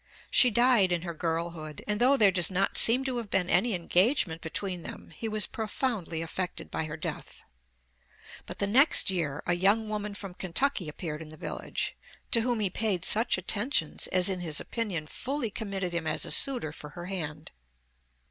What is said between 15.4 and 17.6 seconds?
committed him as a suitor for her hand.